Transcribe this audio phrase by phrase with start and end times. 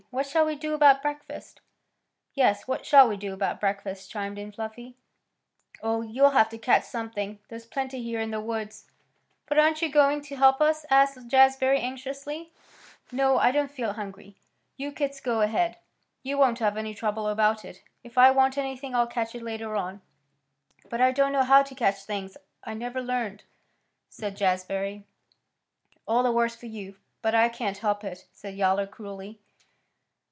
[0.09, 1.61] What shall we do about breakfast?"
[2.33, 4.97] "Yes; what shall we do about breakfast?" chimed in Fluffy.
[5.81, 7.39] "Oh, you'll have to catch something.
[7.47, 8.91] There's plenty here in the woods."
[9.45, 12.51] "But aren't you going to help us?" asked Jazbury anxiously.
[13.09, 13.37] "No.
[13.37, 14.35] I don't feel hungry.
[14.75, 15.77] You kits go ahead.
[16.23, 17.81] You won't have any trouble about it.
[18.03, 20.01] If I want anything I'll catch it later on."
[20.89, 22.35] "But I don't know how to catch things.
[22.65, 23.43] I never learned,"
[24.09, 25.05] said Jazbury.
[26.05, 29.39] "All the worse for you, but I can't help it," said Yowler cruelly.